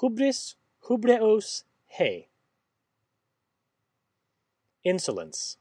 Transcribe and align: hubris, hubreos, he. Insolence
hubris, 0.00 0.56
hubreos, 0.88 1.64
he. 1.86 2.28
Insolence 4.84 5.58